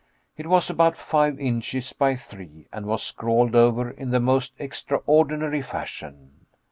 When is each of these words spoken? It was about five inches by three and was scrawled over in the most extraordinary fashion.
It 0.35 0.47
was 0.47 0.67
about 0.67 0.97
five 0.97 1.39
inches 1.39 1.93
by 1.93 2.15
three 2.15 2.67
and 2.73 2.87
was 2.87 3.03
scrawled 3.03 3.55
over 3.55 3.91
in 3.91 4.09
the 4.09 4.19
most 4.19 4.55
extraordinary 4.57 5.61
fashion. 5.61 6.47